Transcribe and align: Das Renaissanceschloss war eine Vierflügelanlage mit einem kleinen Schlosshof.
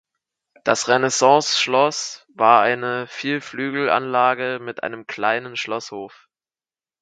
Das 0.63 0.87
Renaissanceschloss 0.87 2.25
war 2.33 2.63
eine 2.63 3.05
Vierflügelanlage 3.05 4.57
mit 4.59 4.81
einem 4.81 5.05
kleinen 5.05 5.55
Schlosshof. 5.55 6.27